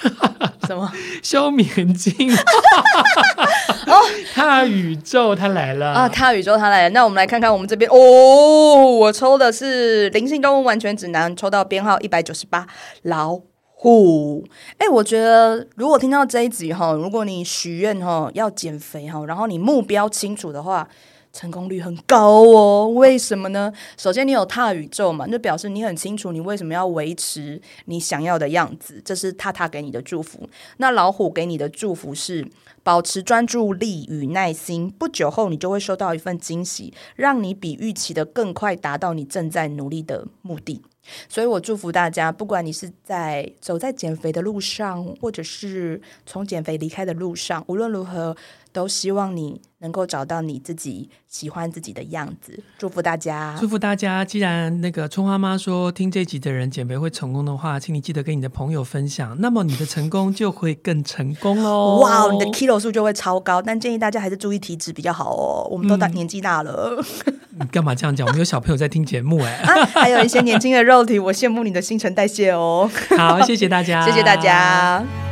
[0.66, 0.90] 什么？
[1.22, 2.42] 休眠进化
[3.92, 4.00] 哦，
[4.32, 6.08] 他宇宙他来了啊！
[6.08, 12.66] 他宇宙他来了，那我们来看看我们这边哦，我抽的是灵性动物完全指南，抽到编号一百九十八
[13.02, 13.38] 老
[13.74, 14.46] 虎。
[14.78, 20.88] 哎，我觉得如果听到这一集哈，如果你许愿哈要减肥哈，然后你目标清楚的话。
[21.32, 23.72] 成功率很高哦，为什么呢？
[23.96, 30.48] 首先，你有踏宇宙嘛，那表示你很清楚你为什么要维持你想要的样子，这是踏踏给你的祝福。
[30.76, 32.46] 那老虎给你的祝福是
[32.82, 40.82] 保持专注力与耐心，不久后你就会收到一份惊喜，让你比预期的更快达到你正在努力的目的。
[41.28, 48.36] 所以我祝福大家，不管你是在走在减肥的路上，或者是从减肥离开的路上，无论如何。
[48.72, 54.24] 都希望你能够找到你自己喜欢自己的样子，祝福大家，祝福大家。
[54.24, 61.98] 既然那个春花妈说听这集的人减肥会成功的话，请你记得跟你的朋友分享，那么你的成功就会更成功哦。
[62.02, 65.68] 哇，你的 kilo 数就会超高，但建议大家还是注意体脂比较好哦。
[65.70, 67.04] 我们都大、嗯、年纪大了，
[67.58, 68.26] 你干嘛这样讲？
[68.26, 72.90] 我们有小朋友在听节目哎、啊， 还有一些年轻的肉体，我羡慕你的新陈代谢哦。
[73.18, 75.31] 好，谢谢大家， 谢谢大家。